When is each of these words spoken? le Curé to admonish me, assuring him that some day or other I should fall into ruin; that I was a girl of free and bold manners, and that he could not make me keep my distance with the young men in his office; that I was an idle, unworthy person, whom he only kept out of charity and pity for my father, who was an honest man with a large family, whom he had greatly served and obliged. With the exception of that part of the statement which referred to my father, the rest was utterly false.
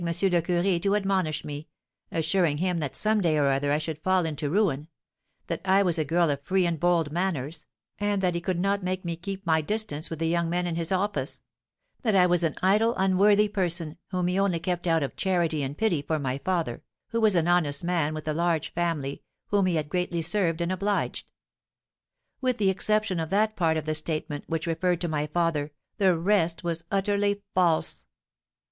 le 0.03 0.11
Curé 0.41 0.81
to 0.81 0.95
admonish 0.95 1.45
me, 1.45 1.67
assuring 2.11 2.57
him 2.57 2.79
that 2.79 2.95
some 2.95 3.21
day 3.21 3.37
or 3.37 3.49
other 3.49 3.71
I 3.71 3.77
should 3.77 4.01
fall 4.01 4.25
into 4.25 4.49
ruin; 4.49 4.87
that 5.45 5.61
I 5.63 5.83
was 5.83 5.99
a 5.99 6.03
girl 6.03 6.31
of 6.31 6.41
free 6.41 6.65
and 6.65 6.79
bold 6.79 7.11
manners, 7.11 7.67
and 7.99 8.19
that 8.23 8.33
he 8.33 8.41
could 8.41 8.59
not 8.59 8.81
make 8.81 9.05
me 9.05 9.15
keep 9.15 9.45
my 9.45 9.61
distance 9.61 10.09
with 10.09 10.17
the 10.17 10.27
young 10.27 10.49
men 10.49 10.65
in 10.65 10.73
his 10.75 10.91
office; 10.91 11.43
that 12.01 12.15
I 12.15 12.25
was 12.25 12.43
an 12.43 12.55
idle, 12.63 12.95
unworthy 12.97 13.47
person, 13.47 13.95
whom 14.07 14.25
he 14.25 14.39
only 14.39 14.59
kept 14.59 14.87
out 14.87 15.03
of 15.03 15.15
charity 15.15 15.61
and 15.61 15.77
pity 15.77 16.01
for 16.01 16.17
my 16.17 16.39
father, 16.39 16.81
who 17.09 17.21
was 17.21 17.35
an 17.35 17.47
honest 17.47 17.83
man 17.83 18.15
with 18.15 18.27
a 18.27 18.33
large 18.33 18.73
family, 18.73 19.21
whom 19.49 19.67
he 19.67 19.75
had 19.75 19.87
greatly 19.87 20.23
served 20.23 20.61
and 20.61 20.71
obliged. 20.71 21.29
With 22.41 22.57
the 22.57 22.71
exception 22.71 23.19
of 23.19 23.29
that 23.29 23.55
part 23.55 23.77
of 23.77 23.85
the 23.85 23.93
statement 23.93 24.45
which 24.47 24.65
referred 24.65 24.99
to 25.01 25.07
my 25.07 25.27
father, 25.27 25.71
the 25.99 26.17
rest 26.17 26.63
was 26.63 26.85
utterly 26.89 27.43
false. 27.53 28.05